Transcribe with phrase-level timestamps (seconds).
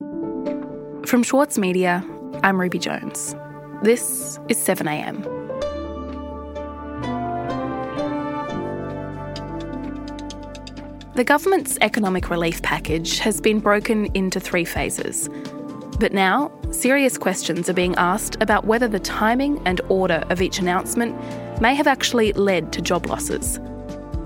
[0.00, 2.04] From Schwartz Media,
[2.44, 3.34] I'm Ruby Jones.
[3.82, 5.24] This is 7am.
[11.14, 15.28] The government's economic relief package has been broken into three phases.
[15.98, 20.60] But now, serious questions are being asked about whether the timing and order of each
[20.60, 21.16] announcement
[21.60, 23.58] may have actually led to job losses.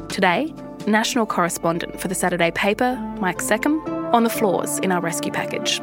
[0.08, 0.52] Today,
[0.86, 5.80] national correspondent for the Saturday paper, Mike Seccombe, on the flaws in our rescue package.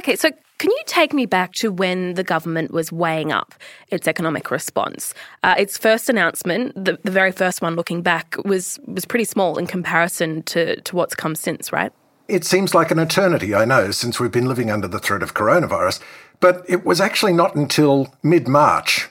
[0.00, 3.54] Okay, so can you take me back to when the government was weighing up
[3.88, 5.12] its economic response?
[5.42, 9.58] Uh, its first announcement, the, the very first one looking back, was, was pretty small
[9.58, 11.92] in comparison to, to what's come since, right?
[12.28, 15.34] It seems like an eternity, I know, since we've been living under the threat of
[15.34, 16.00] coronavirus,
[16.40, 19.09] but it was actually not until mid March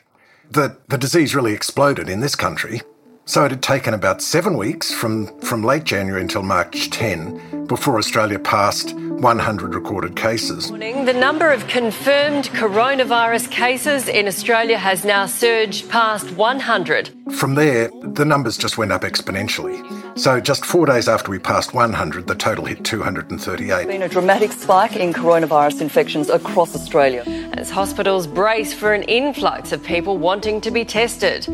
[0.51, 2.81] that the disease really exploded in this country.
[3.29, 7.99] So it had taken about seven weeks from, from late January until March 10 before
[7.99, 10.71] Australia passed 100 recorded cases.
[10.71, 17.11] The number of confirmed coronavirus cases in Australia has now surged past 100.
[17.33, 19.77] From there, the numbers just went up exponentially.
[20.17, 23.67] So just four days after we passed 100, the total hit 238.
[23.67, 27.21] There's been a dramatic spike in coronavirus infections across Australia.
[27.53, 31.47] As hospitals brace for an influx of people wanting to be tested.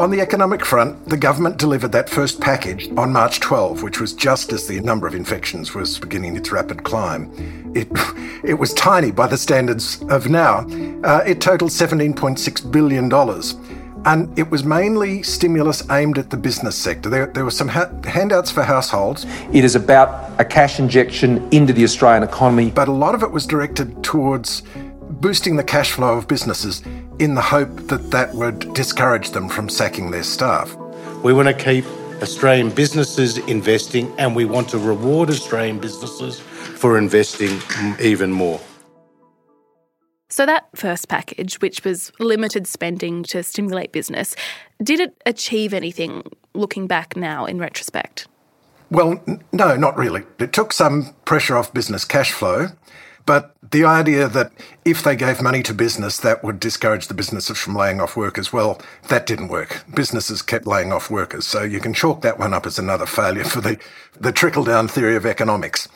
[0.00, 4.14] On the economic front, the government delivered that first package on March 12, which was
[4.14, 7.30] just as the number of infections was beginning its rapid climb.
[7.74, 7.86] It,
[8.42, 10.60] it was tiny by the standards of now.
[11.04, 13.12] Uh, it totaled $17.6 billion.
[14.06, 17.10] And it was mainly stimulus aimed at the business sector.
[17.10, 19.26] There, there were some ha- handouts for households.
[19.52, 22.70] It is about a cash injection into the Australian economy.
[22.70, 24.62] But a lot of it was directed towards
[25.20, 26.82] boosting the cash flow of businesses
[27.20, 30.74] in the hope that that would discourage them from sacking their staff.
[31.22, 31.84] We want to keep
[32.22, 37.60] Australian businesses investing and we want to reward Australian businesses for investing
[38.00, 38.58] even more.
[40.30, 44.34] So, that first package, which was limited spending to stimulate business,
[44.82, 46.22] did it achieve anything
[46.54, 48.26] looking back now in retrospect?
[48.90, 49.22] Well,
[49.52, 50.22] no, not really.
[50.38, 52.68] It took some pressure off business cash flow.
[53.26, 54.52] But the idea that
[54.84, 58.52] if they gave money to business, that would discourage the businesses from laying off workers,
[58.52, 59.84] well, that didn't work.
[59.94, 61.46] Businesses kept laying off workers.
[61.46, 63.78] So you can chalk that one up as another failure for the,
[64.18, 65.88] the trickle down theory of economics.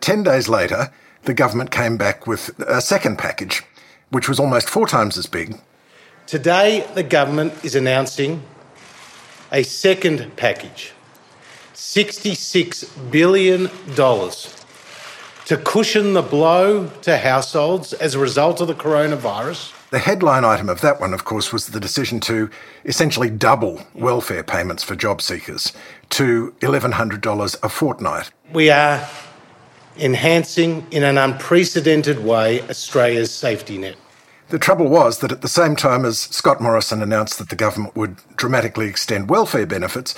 [0.00, 3.62] Ten days later, the government came back with a second package,
[4.10, 5.58] which was almost four times as big.
[6.26, 8.42] Today, the government is announcing
[9.50, 10.92] a second package
[11.74, 13.68] $66 billion
[15.46, 19.72] to cushion the blow to households as a result of the coronavirus.
[19.90, 22.50] The headline item of that one, of course, was the decision to
[22.84, 25.72] essentially double welfare payments for job seekers
[26.10, 28.30] to $1,100 a fortnight.
[28.52, 29.08] We are
[29.98, 33.96] enhancing in an unprecedented way Australia's safety net.
[34.48, 37.96] The trouble was that at the same time as Scott Morrison announced that the government
[37.96, 40.14] would dramatically extend welfare benefits,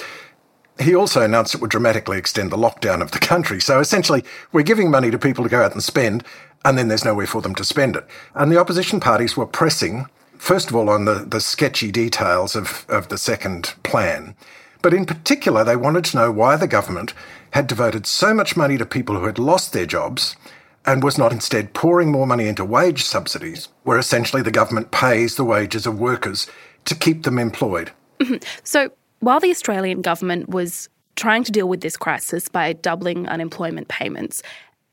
[0.78, 3.60] he also announced it would dramatically extend the lockdown of the country.
[3.60, 6.24] So essentially, we're giving money to people to go out and spend,
[6.64, 8.06] and then there's nowhere for them to spend it.
[8.34, 10.06] And the opposition parties were pressing,
[10.36, 14.34] first of all, on the, the sketchy details of, of the second plan.
[14.82, 17.14] But in particular, they wanted to know why the government
[17.52, 20.36] had devoted so much money to people who had lost their jobs
[20.84, 25.36] and was not instead pouring more money into wage subsidies, where essentially the government pays
[25.36, 26.46] the wages of workers
[26.84, 27.90] to keep them employed.
[28.20, 28.36] Mm-hmm.
[28.62, 33.88] so, while the Australian government was trying to deal with this crisis by doubling unemployment
[33.88, 34.42] payments,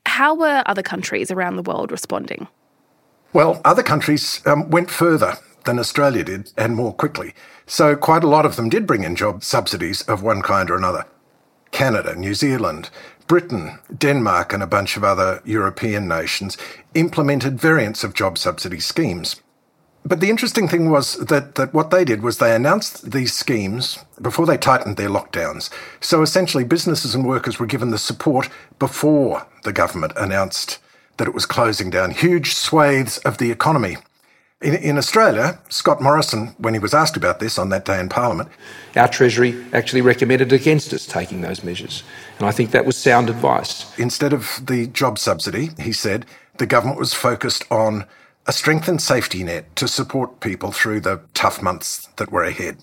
[0.06, 2.47] how were other countries around the world responding?
[3.34, 7.34] Well, other countries um, went further than Australia did and more quickly.
[7.66, 10.75] So, quite a lot of them did bring in job subsidies of one kind or
[10.75, 11.05] another.
[11.72, 12.90] Canada, New Zealand,
[13.28, 16.57] Britain, Denmark, and a bunch of other European nations
[16.94, 19.41] implemented variants of job subsidy schemes.
[20.06, 24.00] But the interesting thing was that, that what they did was they announced these schemes
[24.22, 25.69] before they tightened their lockdowns.
[26.02, 30.79] So essentially, businesses and workers were given the support before the government announced
[31.17, 33.97] that it was closing down huge swathes of the economy.
[34.61, 38.08] In, in, Australia, Scott Morrison, when he was asked about this on that day in
[38.08, 38.50] Parliament,
[38.96, 42.03] our Treasury actually recommended against us taking those measures.
[42.40, 43.97] And I think that was sound advice.
[44.00, 46.26] Instead of the job subsidy, he said,
[46.58, 48.05] the government was focused on
[48.45, 52.78] a strengthened safety net to support people through the tough months that were ahead.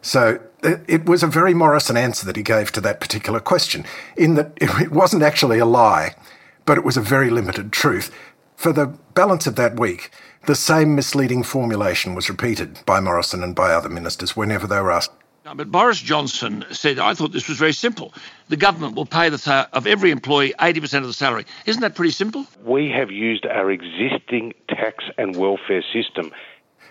[0.00, 3.84] So uh, it was a very Morrison answer that he gave to that particular question,
[4.16, 6.14] in that it wasn't actually a lie,
[6.64, 8.10] but it was a very limited truth.
[8.56, 10.10] For the balance of that week,
[10.46, 14.90] the same misleading formulation was repeated by Morrison and by other ministers whenever they were
[14.90, 15.12] asked
[15.44, 18.14] No, but Boris Johnson said, I thought this was very simple.
[18.48, 21.46] The government will pay the of every employee 80% of the salary.
[21.66, 22.46] Isn't that pretty simple?
[22.64, 26.30] We have used our existing tax and welfare system.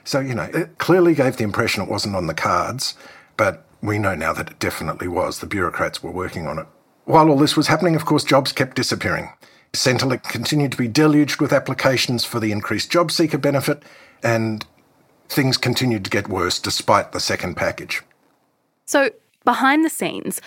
[0.04, 2.96] So, you know, it clearly gave the impression it wasn't on the cards,
[3.38, 5.40] but we know now that it definitely was.
[5.40, 6.68] The bureaucrats were working on it.
[7.06, 9.32] While all this was happening, of course, jobs kept disappearing.
[9.72, 13.82] Centrelink continued to be deluged with applications for the increased job seeker benefit,
[14.22, 14.66] and
[15.30, 18.02] things continued to get worse despite the second package.
[18.86, 19.10] So,
[19.46, 20.42] behind the scenes,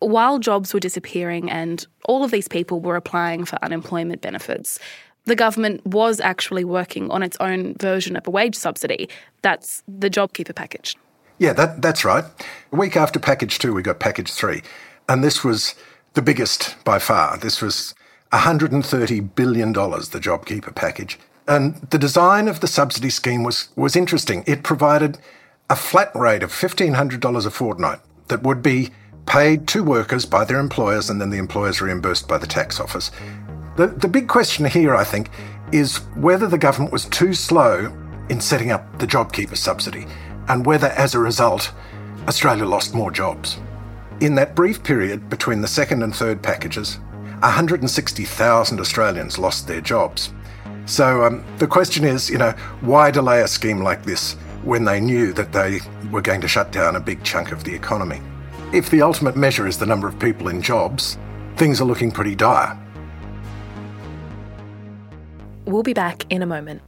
[0.00, 4.78] while jobs were disappearing and all of these people were applying for unemployment benefits,
[5.24, 9.08] the government was actually working on its own version of a wage subsidy.
[9.42, 10.96] That's the JobKeeper package.
[11.38, 12.24] Yeah, that, that's right.
[12.72, 14.62] A week after package two, we got package three.
[15.08, 15.74] And this was
[16.14, 17.36] the biggest by far.
[17.36, 17.94] This was
[18.32, 21.18] $130 billion, the JobKeeper package.
[21.48, 24.44] And the design of the subsidy scheme was, was interesting.
[24.46, 25.18] It provided
[25.68, 27.98] a flat rate of $1,500 a fortnight
[28.28, 28.90] that would be
[29.26, 33.10] paid to workers by their employers and then the employers reimbursed by the tax office.
[33.76, 35.28] The, the big question here, I think,
[35.72, 37.92] is whether the government was too slow
[38.28, 40.06] in setting up the JobKeeper subsidy
[40.48, 41.72] and whether, as a result,
[42.28, 43.58] Australia lost more jobs.
[44.20, 46.98] In that brief period between the second and third packages,
[47.40, 50.32] 160,000 Australians lost their jobs.
[50.86, 55.00] So um, the question is, you know, why delay a scheme like this when they
[55.00, 55.80] knew that they
[56.10, 58.20] were going to shut down a big chunk of the economy.
[58.72, 61.18] If the ultimate measure is the number of people in jobs,
[61.56, 62.78] things are looking pretty dire.
[65.66, 66.82] We'll be back in a moment.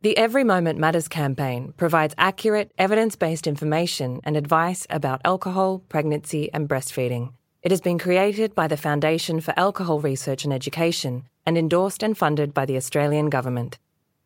[0.00, 6.52] The Every Moment Matters campaign provides accurate, evidence based information and advice about alcohol, pregnancy,
[6.54, 7.32] and breastfeeding.
[7.62, 12.16] It has been created by the Foundation for Alcohol Research and Education and endorsed and
[12.16, 13.78] funded by the Australian Government.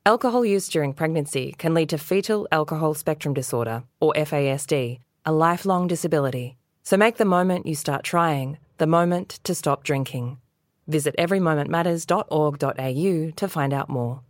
[0.05, 5.87] Alcohol use during pregnancy can lead to fetal alcohol spectrum disorder, or FASD, a lifelong
[5.87, 6.57] disability.
[6.83, 10.39] So make the moment you start trying the moment to stop drinking.
[10.89, 14.23] Visit everymomentmatters.org.au to find out more.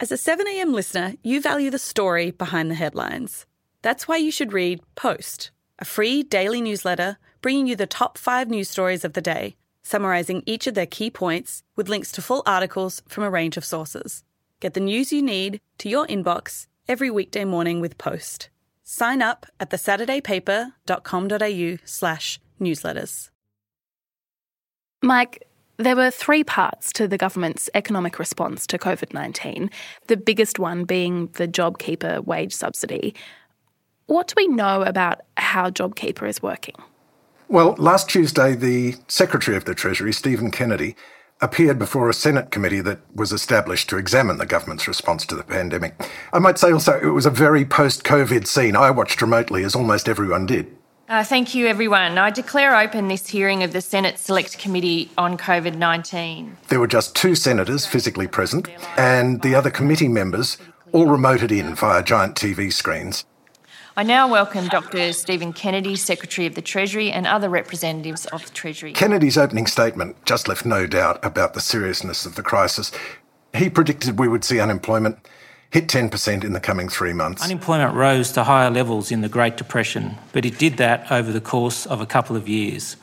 [0.00, 3.44] As a 7am listener, you value the story behind the headlines.
[3.82, 8.48] That's why you should read Post, a free daily newsletter bringing you the top five
[8.48, 12.42] news stories of the day, summarising each of their key points with links to full
[12.46, 14.24] articles from a range of sources.
[14.60, 18.50] Get the news you need to your inbox every weekday morning with Post.
[18.84, 23.30] Sign up at thesaturdaypaper.com.au slash newsletters.
[25.02, 25.48] Mike,
[25.78, 29.70] there were three parts to the government's economic response to COVID 19,
[30.08, 33.14] the biggest one being the JobKeeper wage subsidy.
[34.06, 36.74] What do we know about how JobKeeper is working?
[37.48, 40.96] Well, last Tuesday, the Secretary of the Treasury, Stephen Kennedy,
[41.40, 45.42] appeared before a Senate committee that was established to examine the government's response to the
[45.42, 45.94] pandemic.
[46.32, 48.76] I might say also it was a very post COVID scene.
[48.76, 50.76] I watched remotely, as almost everyone did.
[51.08, 52.18] Uh, thank you, everyone.
[52.18, 56.56] I declare open this hearing of the Senate Select Committee on COVID 19.
[56.68, 60.56] There were just two senators physically present, and the other committee members
[60.92, 63.24] all remoted in via giant TV screens.
[64.00, 65.12] I now welcome Dr.
[65.12, 68.94] Stephen Kennedy, Secretary of the Treasury, and other representatives of the Treasury.
[68.94, 72.92] Kennedy's opening statement just left no doubt about the seriousness of the crisis.
[73.54, 75.18] He predicted we would see unemployment
[75.68, 77.44] hit 10% in the coming three months.
[77.44, 81.38] Unemployment rose to higher levels in the Great Depression, but it did that over the
[81.38, 82.96] course of a couple of years.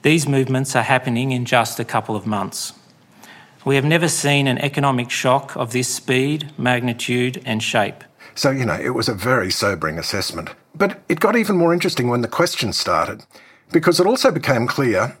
[0.00, 2.72] These movements are happening in just a couple of months.
[3.66, 8.02] We have never seen an economic shock of this speed, magnitude, and shape.
[8.38, 10.50] So, you know, it was a very sobering assessment.
[10.72, 13.24] But it got even more interesting when the questions started,
[13.72, 15.18] because it also became clear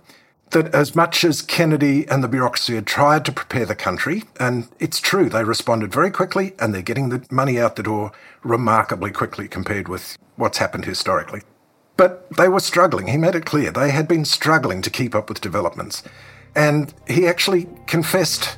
[0.50, 4.68] that as much as Kennedy and the bureaucracy had tried to prepare the country, and
[4.78, 8.12] it's true, they responded very quickly and they're getting the money out the door
[8.44, 11.42] remarkably quickly compared with what's happened historically.
[11.96, 13.08] But they were struggling.
[13.08, 16.04] He made it clear they had been struggling to keep up with developments.
[16.54, 18.56] And he actually confessed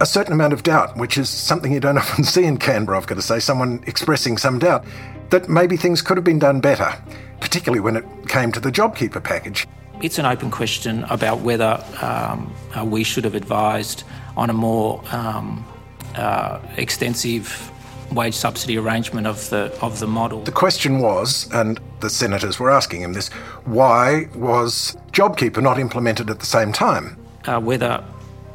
[0.00, 3.06] a certain amount of doubt, which is something you don't often see in Canberra, I've
[3.06, 4.84] got to say, someone expressing some doubt
[5.30, 6.94] that maybe things could have been done better,
[7.40, 9.66] particularly when it came to the JobKeeper package.
[10.00, 14.04] It's an open question about whether um, uh, we should have advised
[14.36, 15.66] on a more um,
[16.14, 17.70] uh, extensive
[18.12, 20.40] wage subsidy arrangement of the of the model.
[20.42, 23.28] The question was, and the senators were asking him this:
[23.64, 27.18] Why was JobKeeper not implemented at the same time?
[27.44, 28.02] Uh, whether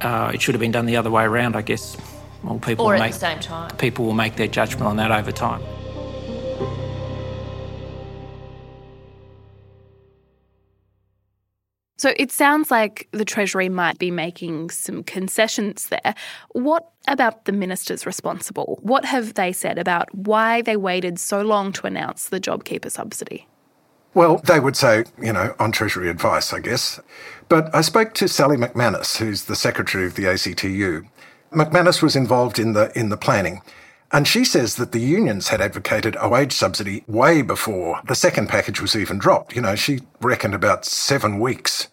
[0.03, 1.97] uh, it should have been done the other way around, I guess.
[2.43, 3.75] Well, people or at make, the same time.
[3.77, 5.61] People will make their judgment on that over time.
[11.97, 16.15] So it sounds like the Treasury might be making some concessions there.
[16.51, 18.77] What about the ministers responsible?
[18.81, 23.47] What have they said about why they waited so long to announce the JobKeeper subsidy?
[24.13, 26.99] Well, they would say, you know, on Treasury advice, I guess.
[27.49, 31.05] But I spoke to Sally McManus, who's the secretary of the ACTU.
[31.51, 33.61] McManus was involved in the in the planning.
[34.11, 38.47] And she says that the unions had advocated a wage subsidy way before the second
[38.47, 39.55] package was even dropped.
[39.55, 41.87] You know, she reckoned about seven weeks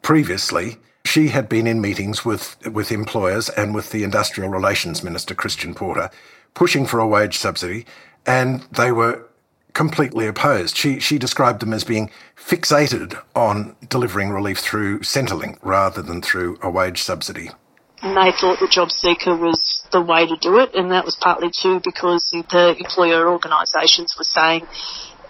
[0.00, 0.78] previously.
[1.04, 5.74] She had been in meetings with, with employers and with the Industrial Relations Minister, Christian
[5.74, 6.10] Porter,
[6.54, 7.84] pushing for a wage subsidy,
[8.24, 9.26] and they were
[9.74, 10.76] completely opposed.
[10.76, 16.58] She, she described them as being fixated on delivering relief through Centrelink rather than through
[16.62, 17.50] a wage subsidy.
[18.02, 21.16] And they thought the job seeker was the way to do it, and that was
[21.20, 24.66] partly too because the employer organisations were saying,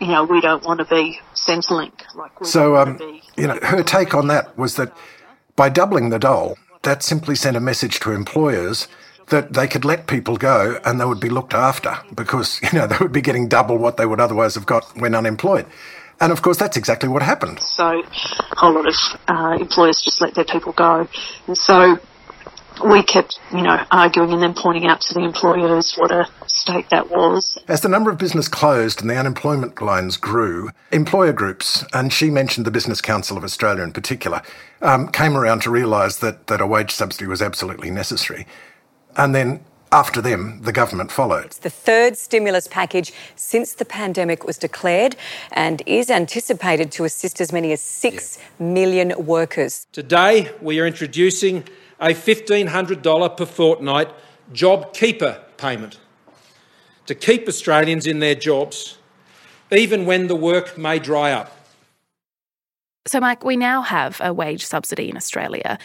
[0.00, 1.92] you know, we don't want to be Centrelink.
[2.14, 2.98] Like so, um,
[3.36, 4.96] you know, her take on that was that
[5.56, 8.88] by doubling the dole, that simply sent a message to employers
[9.30, 12.86] that they could let people go and they would be looked after because, you know,
[12.86, 15.66] they would be getting double what they would otherwise have got when unemployed.
[16.20, 17.60] And of course, that's exactly what happened.
[17.60, 18.94] So, a whole lot of
[19.26, 21.08] uh, employers just let their people go.
[21.46, 21.98] And so,
[22.84, 26.88] we kept, you know, arguing and then pointing out to the employers what a state
[26.90, 27.58] that was.
[27.68, 32.30] As the number of business closed and the unemployment lines grew, employer groups, and she
[32.30, 34.42] mentioned the Business Council of Australia in particular,
[34.82, 38.46] um, came around to realise that, that a wage subsidy was absolutely necessary.
[39.16, 39.60] And then
[39.92, 41.46] after them, the government followed.
[41.46, 45.16] It's the third stimulus package since the pandemic was declared
[45.50, 48.66] and is anticipated to assist as many as six yeah.
[48.66, 49.86] million workers.
[49.92, 51.64] Today, we are introducing
[51.98, 54.08] a $1,500 per fortnight
[54.52, 55.98] JobKeeper payment
[57.06, 58.98] to keep Australians in their jobs,
[59.72, 61.56] even when the work may dry up.
[63.06, 65.78] So, Mike, we now have a wage subsidy in Australia.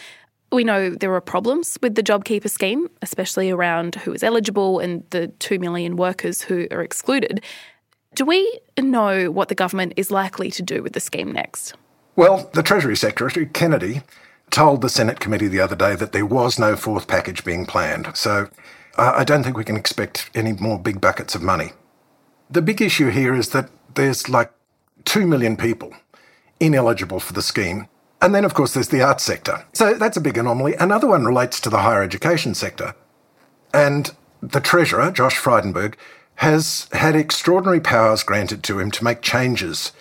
[0.52, 5.02] We know there are problems with the JobKeeper scheme, especially around who is eligible and
[5.10, 7.44] the 2 million workers who are excluded.
[8.14, 11.74] Do we know what the government is likely to do with the scheme next?
[12.14, 14.02] Well, the Treasury Secretary, Kennedy,
[14.50, 18.16] told the Senate committee the other day that there was no fourth package being planned.
[18.16, 18.48] So
[18.96, 21.72] I don't think we can expect any more big buckets of money.
[22.48, 24.50] The big issue here is that there's like
[25.04, 25.92] 2 million people
[26.60, 27.88] ineligible for the scheme.
[28.20, 29.64] And then, of course, there's the arts sector.
[29.72, 30.74] So that's a big anomaly.
[30.74, 32.94] Another one relates to the higher education sector.
[33.74, 35.94] And the Treasurer, Josh Frydenberg,
[36.36, 39.92] has had extraordinary powers granted to him to make changes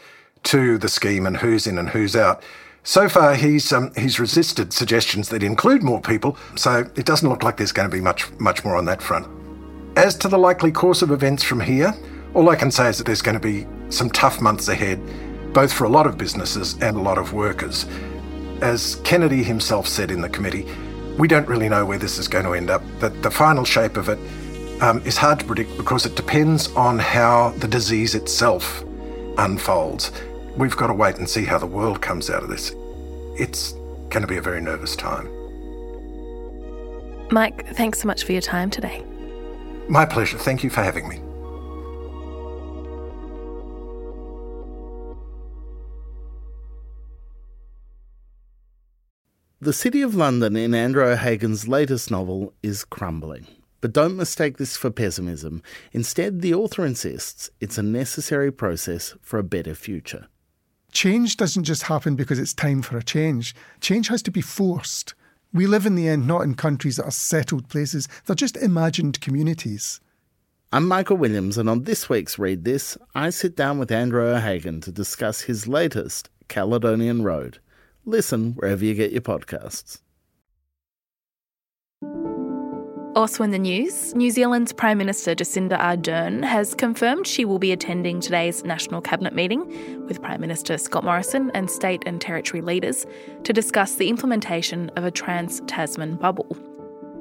[0.43, 2.41] to the scheme and who's in and who's out.
[2.83, 7.41] So far, he's um, he's resisted suggestions that include more people, so it doesn't look
[7.41, 9.27] like there's going to be much much more on that front.
[9.97, 11.95] As to the likely course of events from here,
[12.35, 14.99] all I can say is that there's going to be some tough months ahead,
[15.55, 17.87] both for a lot of businesses and a lot of workers.
[18.61, 20.67] As Kennedy himself said in the committee,
[21.17, 22.83] we don't really know where this is going to end up.
[22.99, 24.19] That the final shape of it
[24.81, 28.83] um, is hard to predict because it depends on how the disease itself
[29.37, 30.11] unfolds
[30.57, 32.73] we've got to wait and see how the world comes out of this.
[33.37, 33.73] It's
[34.09, 35.29] going to be a very nervous time.
[37.31, 39.03] Mike, thanks so much for your time today.
[39.87, 40.37] My pleasure.
[40.37, 41.19] Thank you for having me.
[49.65, 53.47] The City of London in Andrew O'Hagan's latest novel is crumbling.
[53.81, 55.63] But don't mistake this for pessimism.
[55.91, 60.27] Instead, the author insists it's a necessary process for a better future
[60.91, 63.55] change doesn't just happen because it's time for a change.
[63.81, 65.15] Change has to be forced.
[65.51, 69.19] We live in the end not in countries that are settled places, they're just imagined
[69.19, 69.99] communities.
[70.71, 74.79] I'm Michael Williams, and on this week's Read This, I sit down with Andrew O'Hagan
[74.81, 77.59] to discuss his latest, Caledonian Road.
[78.05, 79.99] Listen wherever you get your podcasts.
[83.15, 87.71] Also in the news, New Zealand's Prime Minister Jacinda Ardern has confirmed she will be
[87.71, 93.05] attending today's National Cabinet meeting with Prime Minister Scott Morrison and state and territory leaders
[93.43, 96.57] to discuss the implementation of a trans Tasman bubble.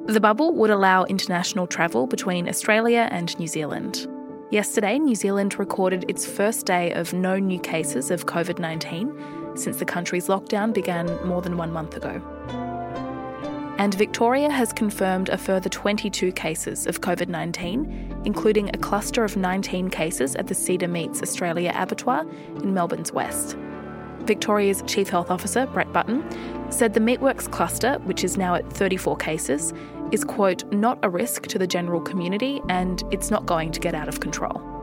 [0.07, 4.05] The bubble would allow international travel between Australia and New Zealand.
[4.51, 9.77] Yesterday, New Zealand recorded its first day of no new cases of COVID 19 since
[9.77, 12.21] the country's lockdown began more than one month ago.
[13.77, 19.35] And Victoria has confirmed a further 22 cases of COVID 19, including a cluster of
[19.35, 22.25] 19 cases at the Cedar Meats Australia abattoir
[22.61, 23.57] in Melbourne's west.
[24.21, 26.23] Victoria's Chief Health Officer, Brett Sutton,
[26.71, 29.73] said the Meatworks cluster, which is now at 34 cases,
[30.11, 33.93] is, quote, not a risk to the general community and it's not going to get
[33.93, 34.74] out of control.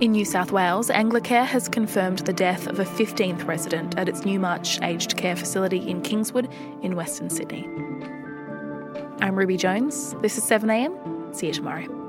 [0.00, 4.24] In New South Wales, Anglicare has confirmed the death of a 15th resident at its
[4.24, 7.64] Newmarch aged care facility in Kingswood in Western Sydney.
[9.20, 10.16] I'm Ruby Jones.
[10.20, 11.34] This is 7am.
[11.34, 12.03] See you tomorrow.